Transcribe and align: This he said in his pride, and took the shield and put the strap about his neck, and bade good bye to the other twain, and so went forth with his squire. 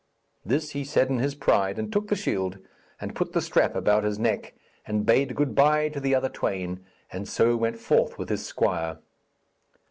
This 0.43 0.71
he 0.71 0.83
said 0.83 1.11
in 1.11 1.19
his 1.19 1.35
pride, 1.35 1.77
and 1.77 1.93
took 1.93 2.07
the 2.07 2.15
shield 2.15 2.57
and 2.99 3.13
put 3.13 3.33
the 3.33 3.39
strap 3.39 3.75
about 3.75 4.03
his 4.03 4.17
neck, 4.17 4.55
and 4.83 5.05
bade 5.05 5.35
good 5.35 5.53
bye 5.53 5.89
to 5.89 5.99
the 5.99 6.15
other 6.15 6.27
twain, 6.27 6.79
and 7.11 7.27
so 7.29 7.55
went 7.55 7.77
forth 7.77 8.17
with 8.17 8.29
his 8.29 8.43
squire. 8.43 8.97